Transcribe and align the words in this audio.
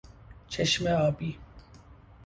چشم 0.49 0.87
آبی 0.87 1.37